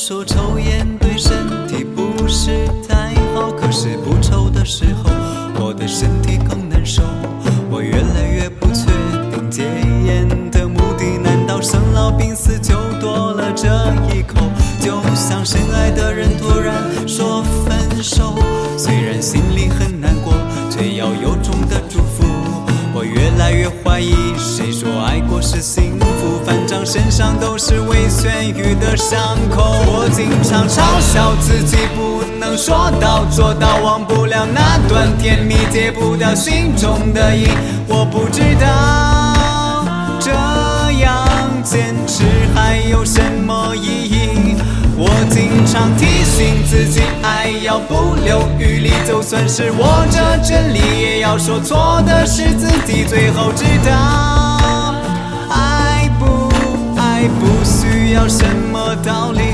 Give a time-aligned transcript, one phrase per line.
[0.00, 5.10] 说抽烟对身体不是太好，可是不抽的时候，
[5.58, 7.02] 我的身体更难受。
[7.68, 8.86] 我越来越不确
[9.32, 9.64] 定戒
[10.06, 13.66] 烟的目的，难道生老病死就多了这
[14.14, 14.36] 一口？
[14.80, 16.72] 就像深爱的人突然
[17.08, 18.36] 说分手，
[18.78, 20.32] 虽然心里很难过，
[20.70, 22.24] 却要由衷的祝福。
[22.94, 26.38] 我越来越怀疑，谁说爱过是幸福？
[26.46, 26.56] 反
[26.90, 29.74] 身上都是未痊愈的伤口。
[29.84, 37.50] 我经常嘲笑自己不能说到做到，忘不了那段甜蜜，戒不掉心中的瘾。
[37.88, 39.84] 我不知道
[40.18, 40.30] 这
[41.02, 41.28] 样
[41.62, 42.24] 坚持
[42.54, 44.56] 还有什么意义。
[44.96, 53.04] 我经常提醒自己，爱要不留余力，就算是握着真理，也要说错的是自己。
[53.04, 54.37] 最后知道，
[57.40, 59.47] 不需要什么道理。